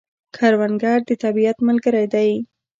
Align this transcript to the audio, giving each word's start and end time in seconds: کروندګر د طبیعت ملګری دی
کروندګر 0.35 0.99
د 1.09 1.11
طبیعت 1.23 1.57
ملګری 1.67 2.05
دی 2.13 2.29